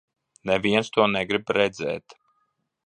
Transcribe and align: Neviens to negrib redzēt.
Neviens 0.51 0.89
to 0.95 1.05
negrib 1.11 1.55
redzēt. 1.61 2.21